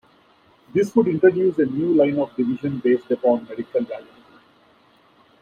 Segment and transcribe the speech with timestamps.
[0.73, 4.15] This would introduce a new line of division based upon medical validity.